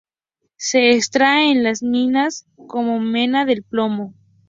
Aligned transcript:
Se 0.57 0.89
extrae 0.89 1.51
en 1.51 1.61
las 1.63 1.83
minas 1.83 2.47
como 2.65 2.99
mena 2.99 3.45
del 3.45 3.61
plomo. 3.61 4.15